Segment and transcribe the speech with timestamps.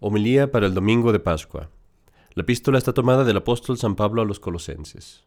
[0.00, 1.70] Homilía para el domingo de Pascua.
[2.34, 5.24] La epístola está tomada del apóstol San Pablo a los colosenses.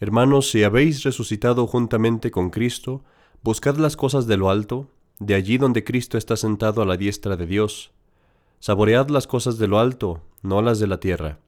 [0.00, 3.04] Hermanos, si habéis resucitado juntamente con Cristo,
[3.42, 4.88] buscad las cosas de lo alto,
[5.18, 7.92] de allí donde Cristo está sentado a la diestra de Dios.
[8.58, 11.40] Saboread las cosas de lo alto, no las de la tierra.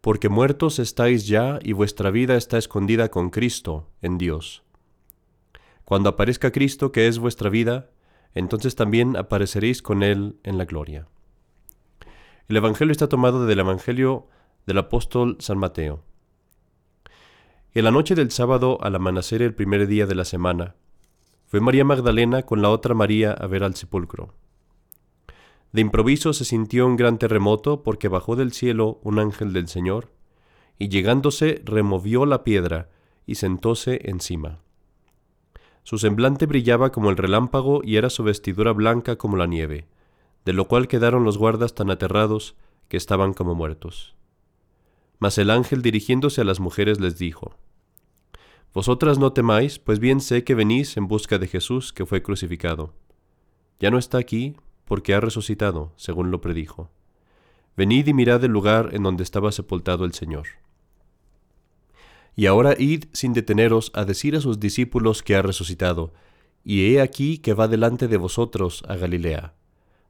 [0.00, 4.62] Porque muertos estáis ya y vuestra vida está escondida con Cristo en Dios.
[5.84, 7.90] Cuando aparezca Cristo, que es vuestra vida,
[8.34, 11.06] entonces también apareceréis con Él en la gloria.
[12.48, 14.26] El Evangelio está tomado del Evangelio
[14.66, 16.02] del apóstol San Mateo.
[17.72, 20.74] En la noche del sábado al amanecer el primer día de la semana,
[21.46, 24.34] fue María Magdalena con la otra María a ver al sepulcro.
[25.72, 30.10] De improviso se sintió un gran terremoto porque bajó del cielo un ángel del Señor,
[30.78, 32.90] y llegándose removió la piedra
[33.26, 34.63] y sentóse encima.
[35.84, 39.86] Su semblante brillaba como el relámpago y era su vestidura blanca como la nieve,
[40.46, 42.56] de lo cual quedaron los guardas tan aterrados
[42.88, 44.14] que estaban como muertos.
[45.18, 47.54] Mas el ángel dirigiéndose a las mujeres les dijo,
[48.72, 52.94] Vosotras no temáis, pues bien sé que venís en busca de Jesús que fue crucificado.
[53.78, 56.90] Ya no está aquí, porque ha resucitado, según lo predijo.
[57.76, 60.46] Venid y mirad el lugar en donde estaba sepultado el Señor.
[62.36, 66.12] Y ahora id sin deteneros a decir a sus discípulos que ha resucitado,
[66.64, 69.54] y he aquí que va delante de vosotros a Galilea.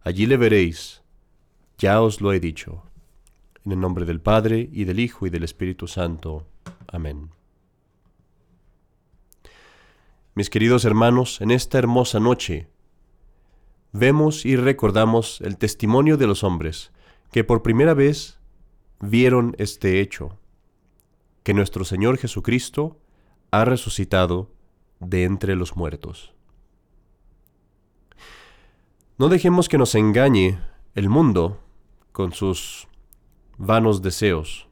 [0.00, 1.02] Allí le veréis.
[1.78, 2.82] Ya os lo he dicho.
[3.64, 6.46] En el nombre del Padre, y del Hijo, y del Espíritu Santo.
[6.86, 7.30] Amén.
[10.34, 12.68] Mis queridos hermanos, en esta hermosa noche,
[13.92, 16.92] vemos y recordamos el testimonio de los hombres
[17.30, 18.38] que por primera vez
[19.00, 20.38] vieron este hecho
[21.44, 22.98] que nuestro Señor Jesucristo
[23.52, 24.50] ha resucitado
[24.98, 26.34] de entre los muertos.
[29.18, 30.58] No dejemos que nos engañe
[30.94, 31.60] el mundo
[32.10, 32.88] con sus
[33.58, 34.68] vanos deseos.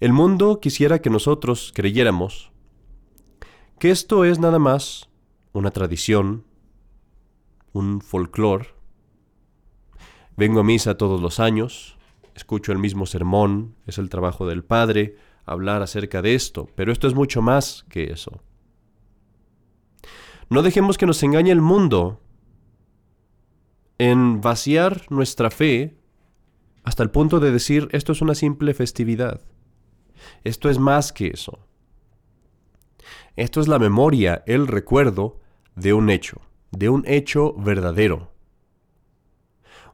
[0.00, 2.50] El mundo quisiera que nosotros creyéramos
[3.78, 5.08] que esto es nada más
[5.52, 6.44] una tradición,
[7.72, 8.74] un folclore.
[10.36, 11.98] Vengo a misa todos los años,
[12.34, 17.06] escucho el mismo sermón, es el trabajo del Padre hablar acerca de esto, pero esto
[17.06, 18.42] es mucho más que eso.
[20.48, 22.20] No dejemos que nos engañe el mundo
[23.98, 25.96] en vaciar nuestra fe
[26.84, 29.40] hasta el punto de decir esto es una simple festividad.
[30.44, 31.66] Esto es más que eso.
[33.36, 35.40] Esto es la memoria, el recuerdo
[35.74, 38.32] de un hecho, de un hecho verdadero.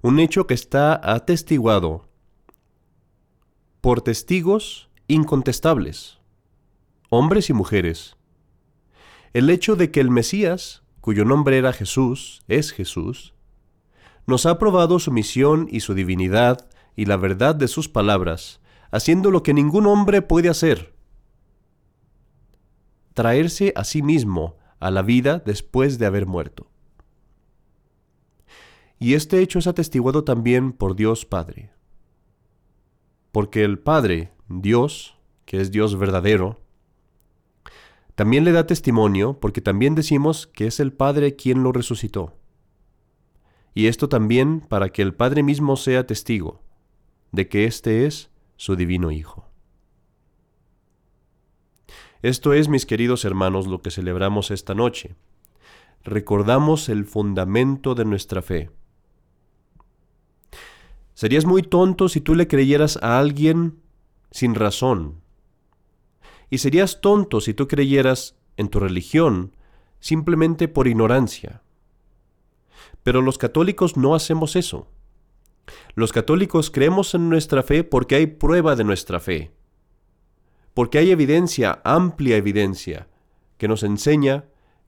[0.03, 2.08] Un hecho que está atestiguado
[3.89, 6.19] por testigos incontestables,
[7.09, 8.19] hombres y mujeres.
[9.33, 13.33] El hecho de que el Mesías, cuyo nombre era Jesús, es Jesús,
[14.27, 18.61] nos ha probado su misión y su divinidad y la verdad de sus palabras,
[18.91, 20.93] haciendo lo que ningún hombre puede hacer,
[23.15, 26.71] traerse a sí mismo a la vida después de haber muerto.
[28.99, 31.78] Y este hecho es atestiguado también por Dios Padre
[33.39, 36.59] porque el Padre, Dios, que es Dios verdadero,
[38.17, 42.35] también le da testimonio porque también decimos que es el Padre quien lo resucitó.
[43.75, 46.65] Y esto también para que el Padre mismo sea testigo
[47.31, 49.47] de que éste es su divino Hijo.
[52.23, 55.15] Esto es, mis queridos hermanos, lo que celebramos esta noche.
[56.03, 58.73] Recordamos el fundamento de nuestra fe
[61.19, 63.81] Serías muy tonto si tú le creyeras a alguien
[64.31, 65.21] sin razón.
[66.49, 69.57] Y serías tonto si tú creyeras en tu religión
[69.99, 71.63] simplemente por ignorancia.
[73.03, 74.87] Pero los católicos no hacemos eso.
[75.97, 79.51] Los católicos creemos en nuestra fe porque hay prueba de nuestra fe,
[80.73, 83.09] porque hay evidencia, amplia evidencia,
[83.57, 84.45] que nos enseña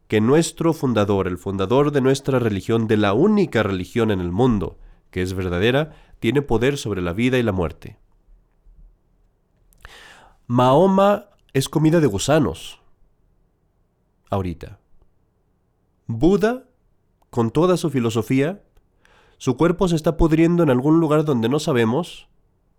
[0.07, 4.78] que nuestro fundador, el fundador de nuestra religión, de la única religión en el mundo
[5.10, 7.98] que es verdadera, tiene poder sobre la vida y la muerte.
[10.47, 12.80] Mahoma es comida de gusanos.
[14.30, 14.78] Ahorita.
[16.07, 16.65] Buda,
[17.30, 18.62] con toda su filosofía,
[19.39, 22.28] su cuerpo se está pudriendo en algún lugar donde no sabemos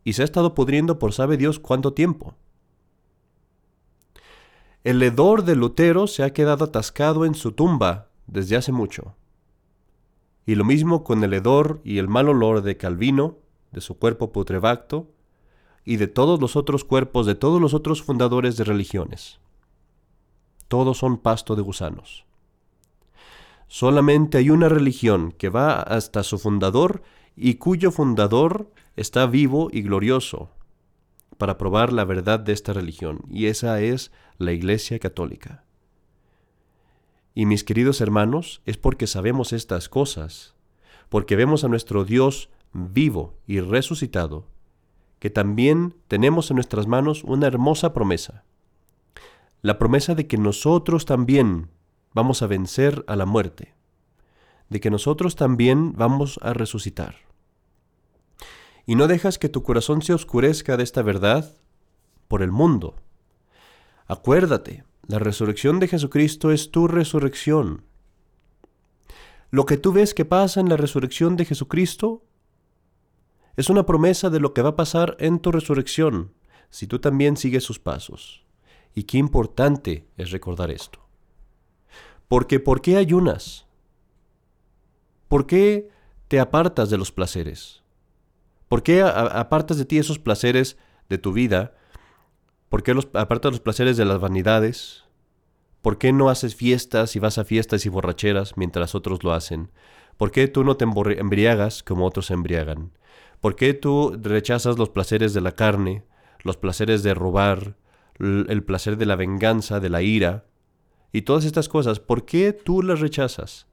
[0.03, 2.35] y se ha estado pudriendo por sabe Dios cuánto tiempo.
[4.83, 9.15] El hedor de Lutero se ha quedado atascado en su tumba desde hace mucho.
[10.45, 13.37] Y lo mismo con el hedor y el mal olor de Calvino,
[13.71, 15.07] de su cuerpo putrefacto,
[15.85, 19.39] y de todos los otros cuerpos de todos los otros fundadores de religiones.
[20.67, 22.25] Todos son pasto de gusanos.
[23.67, 27.01] Solamente hay una religión que va hasta su fundador
[27.35, 30.49] y cuyo fundador está vivo y glorioso
[31.37, 35.63] para probar la verdad de esta religión, y esa es la Iglesia Católica.
[37.33, 40.55] Y mis queridos hermanos, es porque sabemos estas cosas,
[41.09, 44.47] porque vemos a nuestro Dios vivo y resucitado,
[45.19, 48.43] que también tenemos en nuestras manos una hermosa promesa,
[49.61, 51.69] la promesa de que nosotros también
[52.13, 53.75] vamos a vencer a la muerte,
[54.69, 57.15] de que nosotros también vamos a resucitar.
[58.85, 61.55] Y no dejas que tu corazón se oscurezca de esta verdad
[62.27, 62.95] por el mundo.
[64.07, 67.83] Acuérdate, la resurrección de Jesucristo es tu resurrección.
[69.49, 72.23] Lo que tú ves que pasa en la resurrección de Jesucristo
[73.57, 76.33] es una promesa de lo que va a pasar en tu resurrección
[76.69, 78.45] si tú también sigues sus pasos.
[78.95, 80.99] Y qué importante es recordar esto.
[82.27, 83.67] Porque ¿por qué ayunas?
[85.27, 85.89] ¿Por qué
[86.29, 87.83] te apartas de los placeres?
[88.69, 90.77] ¿Por qué apartas de ti esos placeres
[91.09, 91.73] de tu vida?
[92.71, 95.03] ¿Por qué los, apartas los placeres de las vanidades?
[95.81, 99.71] ¿Por qué no haces fiestas y vas a fiestas y borracheras mientras otros lo hacen?
[100.15, 102.93] ¿Por qué tú no te embriagas como otros se embriagan?
[103.41, 106.05] ¿Por qué tú rechazas los placeres de la carne,
[106.43, 107.75] los placeres de robar,
[108.19, 110.45] el placer de la venganza, de la ira,
[111.11, 113.67] y todas estas cosas, ¿por qué tú las rechazas?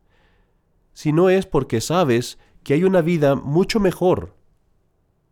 [0.92, 4.34] Si no es porque sabes que hay una vida mucho mejor,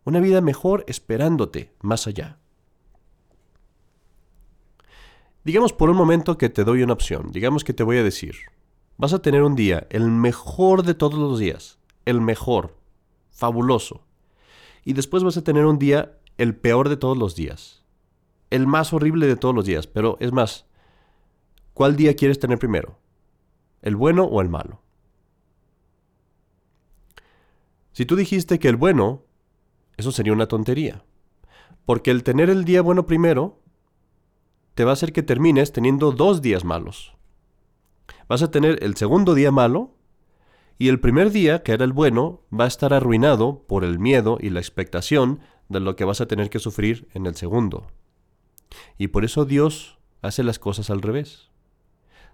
[0.05, 2.39] una vida mejor esperándote más allá.
[5.47, 8.35] Digamos por un momento que te doy una opción, digamos que te voy a decir,
[8.97, 12.75] vas a tener un día, el mejor de todos los días, el mejor,
[13.31, 14.03] fabuloso,
[14.83, 17.85] y después vas a tener un día el peor de todos los días.
[18.49, 19.87] El más horrible de todos los días.
[19.87, 20.65] Pero es más,
[21.73, 22.99] ¿cuál día quieres tener primero?
[23.81, 24.81] ¿El bueno o el malo?
[27.93, 29.23] Si tú dijiste que el bueno,
[29.95, 31.05] eso sería una tontería.
[31.85, 33.61] Porque el tener el día bueno primero
[34.77, 37.15] te va a hacer que termines teniendo dos días malos.
[38.29, 39.95] Vas a tener el segundo día malo
[40.77, 44.37] y el primer día, que era el bueno, va a estar arruinado por el miedo
[44.39, 47.87] y la expectación de lo que vas a tener que sufrir en el segundo.
[48.99, 51.49] Y por eso Dios hace las cosas al revés.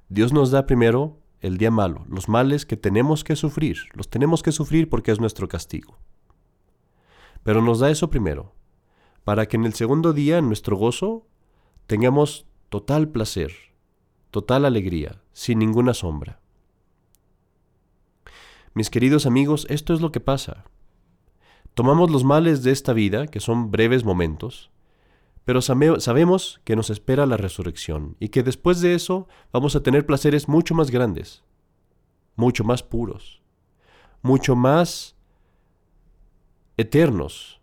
[0.10, 4.44] Dios nos da primero el día malo, los males que tenemos que sufrir, los tenemos
[4.44, 5.98] que sufrir porque es nuestro castigo.
[7.42, 8.54] Pero nos da eso primero,
[9.24, 11.26] para que en el segundo día, nuestro gozo,
[11.88, 13.52] tengamos total placer,
[14.32, 16.40] total alegría, sin ninguna sombra.
[18.74, 20.66] Mis queridos amigos, esto es lo que pasa.
[21.74, 24.72] Tomamos los males de esta vida, que son breves momentos,
[25.46, 30.06] pero sabemos que nos espera la resurrección y que después de eso vamos a tener
[30.06, 31.44] placeres mucho más grandes,
[32.36, 33.42] mucho más puros,
[34.22, 35.16] mucho más
[36.78, 37.62] eternos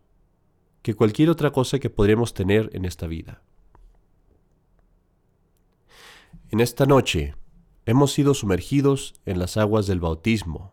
[0.82, 3.42] que cualquier otra cosa que podríamos tener en esta vida.
[6.50, 7.34] En esta noche
[7.86, 10.72] hemos sido sumergidos en las aguas del bautismo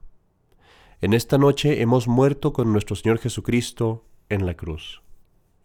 [0.99, 5.03] en esta noche hemos muerto con nuestro Señor Jesucristo en la cruz.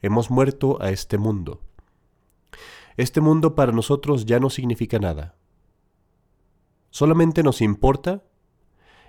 [0.02, 1.62] Hemos muerto a este mundo.
[2.98, 5.36] Este mundo para nosotros ya no significa nada.
[6.90, 8.24] Solamente nos importa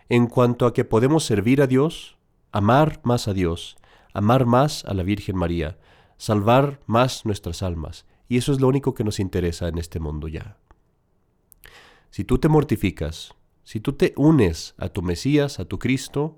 [0.07, 2.17] en cuanto a que podemos servir a Dios,
[2.53, 3.75] amar más a Dios,
[4.13, 5.77] amar más a la Virgen María,
[6.15, 8.05] salvar más nuestras almas.
[8.29, 10.57] Y eso es lo único que nos interesa en este mundo ya.
[12.13, 16.38] Si tú te mortificas, si tú te unes a tu Mesías, a tu Cristo,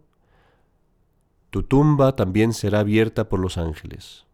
[1.49, 4.25] tu tumba también será abierta por los ángeles.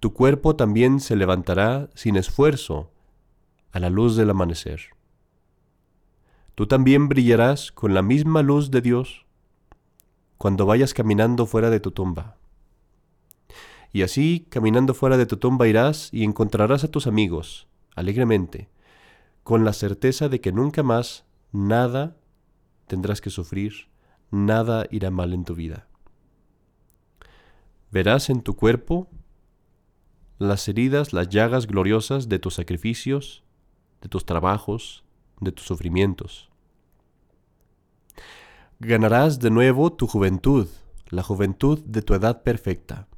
[0.00, 2.90] Tu cuerpo también se levantará sin esfuerzo
[3.70, 4.80] a la luz del amanecer.
[6.56, 9.24] Tú también brillarás con la misma luz de Dios
[10.36, 12.38] cuando vayas caminando fuera de tu tumba.
[13.92, 18.68] Y así, caminando fuera de tu tumba, irás y encontrarás a tus amigos, alegremente,
[19.48, 22.18] con la certeza de que nunca más nada
[22.86, 23.88] tendrás que sufrir,
[24.30, 25.88] nada irá mal en tu vida.
[27.90, 29.08] Verás en tu cuerpo
[30.36, 33.42] las heridas, las llagas gloriosas de tus sacrificios,
[34.02, 35.02] de tus trabajos,
[35.40, 36.50] de tus sufrimientos.
[38.80, 40.68] Ganarás de nuevo tu juventud,
[41.08, 43.08] la juventud de tu edad perfecta.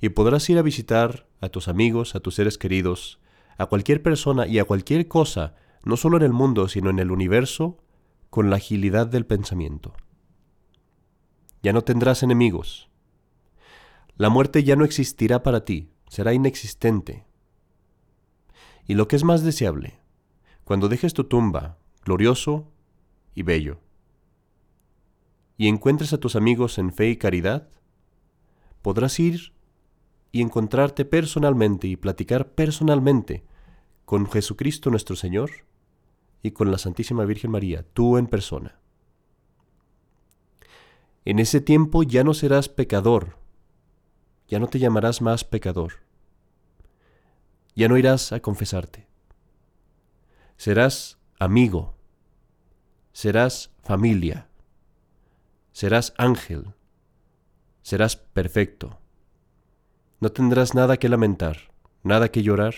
[0.00, 3.20] Y podrás ir a visitar a tus amigos, a tus seres queridos,
[3.58, 7.10] a cualquier persona y a cualquier cosa no solo en el mundo, sino en el
[7.10, 7.78] universo,
[8.30, 9.94] con la agilidad del pensamiento.
[11.62, 12.90] Ya no tendrás enemigos.
[14.16, 17.26] La muerte ya no existirá para ti, será inexistente.
[18.86, 20.00] Y lo que es más deseable,
[20.64, 22.72] cuando dejes tu tumba, glorioso
[23.34, 23.80] y bello.
[25.56, 27.68] Y encuentres a tus amigos en fe y caridad,
[28.82, 29.52] podrás ir
[30.34, 33.44] y encontrarte personalmente y platicar personalmente
[34.04, 35.64] con Jesucristo nuestro Señor
[36.42, 38.80] y con la Santísima Virgen María, tú en persona.
[41.24, 43.38] En ese tiempo ya no serás pecador,
[44.48, 46.00] ya no te llamarás más pecador,
[47.76, 49.06] ya no irás a confesarte,
[50.56, 51.94] serás amigo,
[53.12, 54.48] serás familia,
[55.70, 56.74] serás ángel,
[57.82, 58.98] serás perfecto,
[60.20, 62.74] no tendrás nada que lamentar, nada que llorar,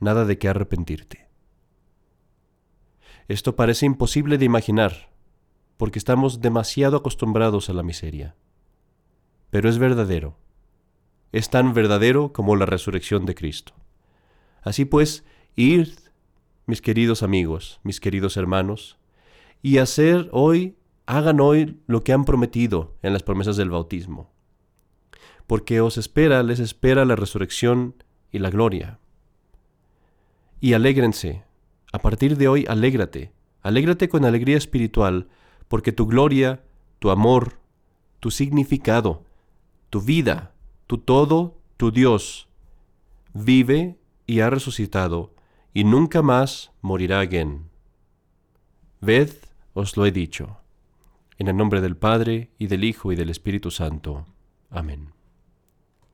[0.00, 1.28] nada de qué arrepentirte.
[3.28, 5.10] Esto parece imposible de imaginar,
[5.76, 8.34] porque estamos demasiado acostumbrados a la miseria.
[9.50, 10.36] Pero es verdadero.
[11.32, 13.72] Es tan verdadero como la resurrección de Cristo.
[14.62, 15.88] Así pues, id,
[16.66, 18.98] mis queridos amigos, mis queridos hermanos,
[19.62, 24.29] y hacer hoy, hagan hoy lo que han prometido en las promesas del bautismo.
[25.50, 27.96] Porque os espera, les espera la resurrección
[28.30, 29.00] y la gloria.
[30.60, 31.42] Y alégrense,
[31.92, 35.26] a partir de hoy, alégrate, alégrate con alegría espiritual,
[35.66, 36.62] porque tu gloria,
[37.00, 37.58] tu amor,
[38.20, 39.24] tu significado,
[39.90, 40.52] tu vida,
[40.86, 42.48] tu todo, tu Dios,
[43.34, 45.34] vive y ha resucitado,
[45.74, 47.70] y nunca más morirá again.
[49.00, 49.32] Ved,
[49.74, 50.58] os lo he dicho.
[51.38, 54.26] En el nombre del Padre, y del Hijo, y del Espíritu Santo.
[54.70, 55.19] Amén.